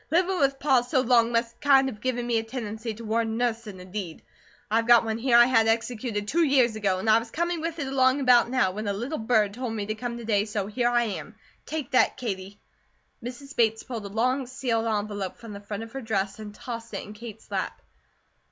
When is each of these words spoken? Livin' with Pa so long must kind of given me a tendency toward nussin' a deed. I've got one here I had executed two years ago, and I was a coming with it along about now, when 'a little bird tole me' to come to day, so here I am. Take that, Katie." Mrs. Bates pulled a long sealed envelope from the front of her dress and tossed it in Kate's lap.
Livin' 0.09 0.39
with 0.39 0.57
Pa 0.57 0.81
so 0.81 0.99
long 1.01 1.31
must 1.31 1.61
kind 1.61 1.87
of 1.87 2.01
given 2.01 2.25
me 2.25 2.39
a 2.39 2.43
tendency 2.43 2.91
toward 2.95 3.27
nussin' 3.27 3.79
a 3.79 3.85
deed. 3.85 4.23
I've 4.71 4.87
got 4.87 5.05
one 5.05 5.19
here 5.19 5.37
I 5.37 5.45
had 5.45 5.67
executed 5.67 6.27
two 6.27 6.43
years 6.43 6.75
ago, 6.75 6.97
and 6.97 7.07
I 7.07 7.19
was 7.19 7.29
a 7.29 7.33
coming 7.33 7.61
with 7.61 7.77
it 7.77 7.85
along 7.85 8.19
about 8.19 8.49
now, 8.49 8.71
when 8.71 8.87
'a 8.87 8.93
little 8.93 9.19
bird 9.19 9.53
tole 9.53 9.69
me' 9.69 9.85
to 9.85 9.93
come 9.93 10.17
to 10.17 10.25
day, 10.25 10.45
so 10.45 10.65
here 10.65 10.89
I 10.89 11.03
am. 11.03 11.35
Take 11.67 11.91
that, 11.91 12.17
Katie." 12.17 12.59
Mrs. 13.23 13.55
Bates 13.55 13.83
pulled 13.83 14.07
a 14.07 14.09
long 14.09 14.47
sealed 14.47 14.87
envelope 14.87 15.37
from 15.37 15.53
the 15.53 15.61
front 15.61 15.83
of 15.83 15.91
her 15.91 16.01
dress 16.01 16.39
and 16.39 16.51
tossed 16.55 16.95
it 16.95 17.03
in 17.05 17.13
Kate's 17.13 17.51
lap. 17.51 17.79